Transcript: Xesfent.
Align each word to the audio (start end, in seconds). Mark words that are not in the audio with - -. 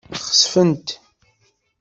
Xesfent. 0.25 0.87